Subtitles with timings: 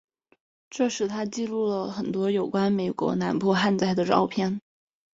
[0.71, 4.59] 这时他记录了很多有关美国南部旱灾的照片。